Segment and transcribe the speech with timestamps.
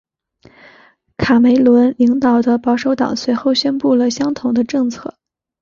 [1.17, 5.15] 卡梅伦领导的保守党随后宣布了相同的政策。